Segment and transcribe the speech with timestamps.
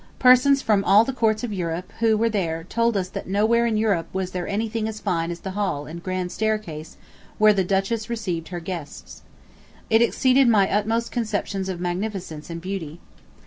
[0.17, 3.77] Persons from all the courts of Europe who were there told us that nowhere in
[3.77, 6.97] Europe was there anything as fine as the hall and grand staircase
[7.37, 9.21] where the Duchess received her guests.
[9.91, 12.99] It exceeded my utmost conceptions of magnificence and beauty.